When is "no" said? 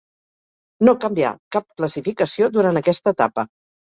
0.87-0.95